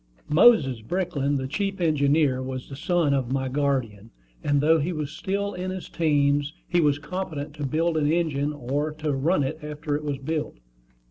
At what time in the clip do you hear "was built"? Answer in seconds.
10.03-10.57